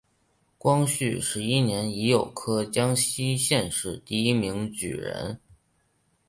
[0.57, 5.39] 光绪十一年乙酉科江西乡试第一名举人。